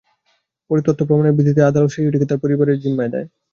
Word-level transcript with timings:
পরে 0.69 0.81
তথ্য-প্রমাণের 0.87 1.35
ভিত্তিতে 1.37 1.61
আদালত 1.63 1.89
শিশুটিকে 1.93 2.29
তার 2.29 2.41
পরিবারের 2.43 2.81
জিম্মায় 2.83 3.09
দেওয়ার 3.09 3.23
নির্দেশ 3.23 3.35
দেন। 3.35 3.47